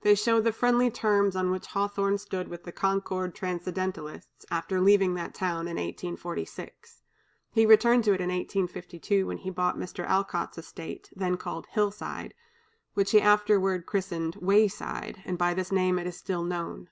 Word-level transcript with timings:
They 0.00 0.16
show 0.16 0.40
the 0.40 0.50
friendly 0.50 0.90
terms 0.90 1.36
on 1.36 1.52
which 1.52 1.66
Hawthorne 1.68 2.18
stood 2.18 2.48
with 2.48 2.64
the 2.64 2.72
Concord 2.72 3.36
Transcendentalists, 3.36 4.44
after 4.50 4.80
leaving 4.80 5.14
that 5.14 5.32
town 5.32 5.68
in 5.68 5.76
1846. 5.76 7.02
He 7.52 7.64
returned 7.66 8.02
to 8.02 8.10
it 8.12 8.20
in 8.20 8.30
1852, 8.30 9.28
when 9.28 9.36
he 9.38 9.50
bought 9.50 9.78
Mr. 9.78 10.04
Alcott's 10.04 10.58
estate, 10.58 11.08
then 11.14 11.36
called 11.36 11.66
"Hillside," 11.66 12.34
which 12.94 13.12
he 13.12 13.20
afterward 13.20 13.86
christened 13.86 14.34
"Wayside," 14.40 15.22
and 15.24 15.38
by 15.38 15.54
this 15.54 15.70
name 15.70 16.00
it 16.00 16.06
is 16.08 16.16
still 16.16 16.42
known. 16.42 16.88